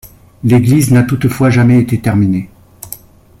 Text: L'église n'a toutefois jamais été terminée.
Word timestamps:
L'église 0.43 0.89
n'a 0.89 1.03
toutefois 1.03 1.51
jamais 1.51 1.77
été 1.79 2.01
terminée. 2.01 2.49